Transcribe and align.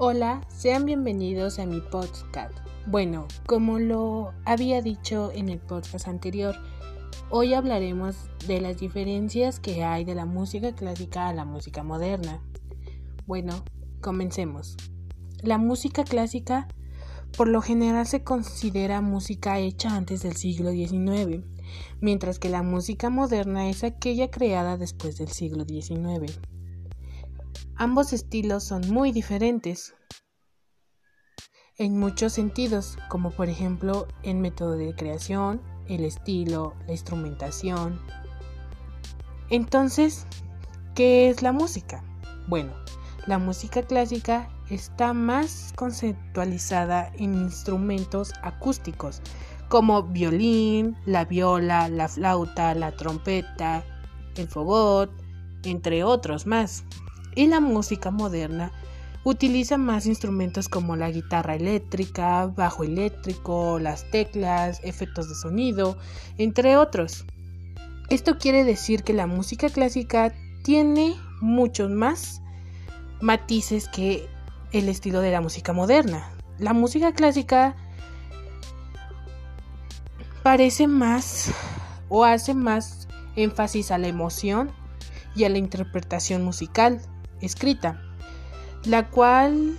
Hola, 0.00 0.46
sean 0.46 0.84
bienvenidos 0.84 1.58
a 1.58 1.66
mi 1.66 1.80
podcast. 1.80 2.56
Bueno, 2.86 3.26
como 3.48 3.80
lo 3.80 4.32
había 4.44 4.80
dicho 4.80 5.32
en 5.34 5.48
el 5.48 5.58
podcast 5.58 6.06
anterior, 6.06 6.54
hoy 7.30 7.52
hablaremos 7.52 8.14
de 8.46 8.60
las 8.60 8.78
diferencias 8.78 9.58
que 9.58 9.82
hay 9.82 10.04
de 10.04 10.14
la 10.14 10.24
música 10.24 10.72
clásica 10.72 11.26
a 11.26 11.34
la 11.34 11.44
música 11.44 11.82
moderna. 11.82 12.40
Bueno, 13.26 13.64
comencemos. 14.00 14.76
La 15.42 15.58
música 15.58 16.04
clásica 16.04 16.68
por 17.36 17.48
lo 17.48 17.60
general 17.60 18.06
se 18.06 18.22
considera 18.22 19.00
música 19.00 19.58
hecha 19.58 19.96
antes 19.96 20.22
del 20.22 20.36
siglo 20.36 20.70
XIX, 20.70 21.44
mientras 22.00 22.38
que 22.38 22.50
la 22.50 22.62
música 22.62 23.10
moderna 23.10 23.68
es 23.68 23.82
aquella 23.82 24.30
creada 24.30 24.76
después 24.76 25.18
del 25.18 25.28
siglo 25.28 25.64
XIX. 25.64 26.38
Ambos 27.80 28.12
estilos 28.12 28.64
son 28.64 28.82
muy 28.90 29.12
diferentes 29.12 29.94
en 31.76 31.96
muchos 31.96 32.32
sentidos, 32.32 32.98
como 33.08 33.30
por 33.30 33.48
ejemplo 33.48 34.08
en 34.24 34.40
método 34.40 34.72
de 34.72 34.96
creación, 34.96 35.62
el 35.86 36.04
estilo, 36.04 36.74
la 36.88 36.92
instrumentación. 36.94 38.00
Entonces, 39.48 40.26
¿qué 40.96 41.30
es 41.30 41.40
la 41.40 41.52
música? 41.52 42.02
Bueno, 42.48 42.72
la 43.28 43.38
música 43.38 43.82
clásica 43.82 44.48
está 44.70 45.12
más 45.12 45.72
conceptualizada 45.76 47.12
en 47.14 47.32
instrumentos 47.34 48.32
acústicos, 48.42 49.22
como 49.68 50.02
violín, 50.02 50.96
la 51.06 51.24
viola, 51.24 51.88
la 51.88 52.08
flauta, 52.08 52.74
la 52.74 52.90
trompeta, 52.96 53.84
el 54.34 54.48
fogot, 54.48 55.12
entre 55.62 56.02
otros 56.02 56.44
más 56.44 56.82
y 57.34 57.46
la 57.46 57.60
música 57.60 58.10
moderna 58.10 58.72
utiliza 59.24 59.76
más 59.76 60.06
instrumentos 60.06 60.68
como 60.68 60.96
la 60.96 61.10
guitarra 61.10 61.54
eléctrica, 61.54 62.46
bajo 62.46 62.84
eléctrico, 62.84 63.78
las 63.78 64.10
teclas, 64.10 64.80
efectos 64.82 65.28
de 65.28 65.34
sonido, 65.34 65.98
entre 66.38 66.76
otros. 66.76 67.24
Esto 68.08 68.38
quiere 68.38 68.64
decir 68.64 69.02
que 69.02 69.12
la 69.12 69.26
música 69.26 69.68
clásica 69.68 70.32
tiene 70.62 71.14
muchos 71.40 71.90
más 71.90 72.40
matices 73.20 73.88
que 73.88 74.26
el 74.72 74.88
estilo 74.88 75.20
de 75.20 75.30
la 75.30 75.40
música 75.40 75.72
moderna. 75.72 76.30
La 76.58 76.72
música 76.72 77.12
clásica 77.12 77.76
parece 80.42 80.86
más 80.86 81.50
o 82.08 82.24
hace 82.24 82.54
más 82.54 83.08
énfasis 83.36 83.90
a 83.90 83.98
la 83.98 84.08
emoción 84.08 84.70
y 85.36 85.44
a 85.44 85.48
la 85.48 85.58
interpretación 85.58 86.44
musical 86.44 87.00
escrita, 87.40 88.02
la 88.84 89.10
cual 89.10 89.76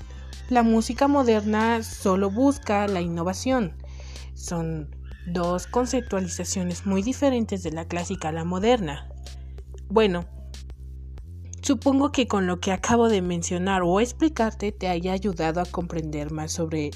la 0.50 0.64
música 0.64 1.08
moderna 1.08 1.84
solo 1.84 2.30
busca 2.32 2.88
la 2.88 3.02
innovación. 3.02 3.76
Son 4.34 4.96
dos 5.28 5.68
conceptualizaciones 5.68 6.86
muy 6.86 7.02
diferentes 7.02 7.64
de 7.64 7.72
la 7.72 7.86
clásica 7.86 8.30
a 8.30 8.32
la 8.32 8.46
moderna. 8.46 9.10
Bueno, 9.90 10.26
supongo 11.62 12.12
que 12.12 12.28
con 12.28 12.48
lo 12.48 12.60
que 12.60 12.72
acabo 12.72 13.10
de 13.10 13.22
mencionar 13.22 13.82
o 13.84 14.00
explicarte 14.00 14.72
te 14.72 14.88
haya 14.88 15.14
ayudado 15.14 15.62
a 15.62 15.66
comprender 15.66 16.32
más 16.32 16.52
sobre 16.52 16.92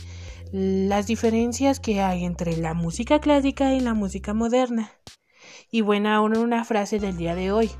las 0.52 1.08
diferencias 1.08 1.80
que 1.80 2.02
hay 2.02 2.26
entre 2.26 2.58
la 2.58 2.74
música 2.74 3.20
clásica 3.20 3.74
y 3.74 3.80
la 3.80 3.94
música 3.94 4.34
moderna. 4.34 4.92
Y 5.72 5.82
bueno, 5.82 6.10
ahora 6.10 6.40
una 6.40 6.64
frase 6.64 7.00
del 7.00 7.18
día 7.18 7.34
de 7.36 7.52
hoy. 7.52 7.72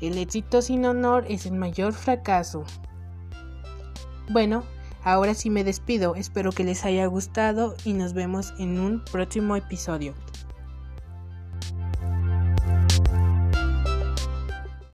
El 0.00 0.18
éxito 0.18 0.62
sin 0.62 0.84
honor 0.84 1.24
es 1.28 1.46
el 1.46 1.54
mayor 1.54 1.92
fracaso. 1.92 2.64
Bueno, 4.28 4.64
ahora 5.04 5.34
sí 5.34 5.50
me 5.50 5.64
despido, 5.64 6.14
espero 6.14 6.52
que 6.52 6.64
les 6.64 6.84
haya 6.84 7.06
gustado 7.06 7.76
y 7.84 7.92
nos 7.92 8.12
vemos 8.12 8.54
en 8.58 8.80
un 8.80 9.04
próximo 9.04 9.56
episodio. 9.56 10.14